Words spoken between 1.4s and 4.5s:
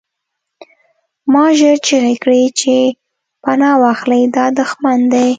ژر چیغې کړې چې پناه واخلئ دا